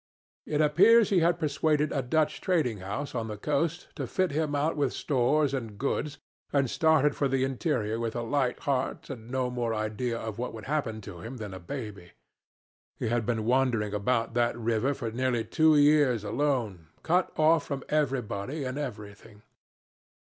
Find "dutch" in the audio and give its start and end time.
2.01-2.41